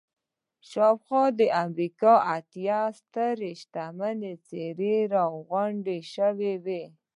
شاوخوا 0.69 1.23
د 1.39 1.41
امريکا 1.65 2.13
اتيا 2.35 2.81
سترې 2.99 3.51
شتمنې 3.61 4.33
څېرې 4.47 4.95
را 5.13 5.25
غونډې 5.49 5.97
شوې 6.13 6.53
وې. 6.65 6.83